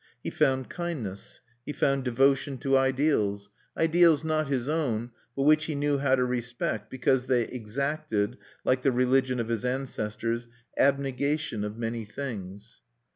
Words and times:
He 0.23 0.31
found 0.31 0.67
kindness; 0.67 1.41
he 1.63 1.73
found 1.73 2.05
devotion 2.05 2.57
to 2.57 2.75
ideals, 2.75 3.51
ideals 3.77 4.23
not 4.23 4.47
his 4.47 4.67
own, 4.67 5.11
but 5.35 5.43
which 5.43 5.65
he 5.65 5.75
knew 5.75 5.99
how 5.99 6.15
to 6.15 6.25
respect 6.25 6.89
because 6.89 7.27
they 7.27 7.43
exacted, 7.43 8.39
like 8.65 8.81
the 8.81 8.91
religion 8.91 9.39
of 9.39 9.49
his 9.49 9.63
ancestors, 9.63 10.47
abnegation 10.75 11.63
of 11.63 11.77
many 11.77 12.03
things. 12.03 12.81